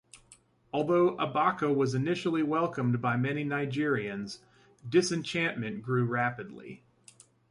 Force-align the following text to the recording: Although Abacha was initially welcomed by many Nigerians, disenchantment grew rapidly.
Although 0.73 1.15
Abacha 1.17 1.71
was 1.75 1.93
initially 1.93 2.41
welcomed 2.41 3.03
by 3.03 3.17
many 3.17 3.45
Nigerians, 3.45 4.39
disenchantment 4.89 5.83
grew 5.83 6.05
rapidly. 6.05 6.81